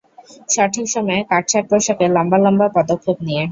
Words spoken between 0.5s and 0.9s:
সঠিক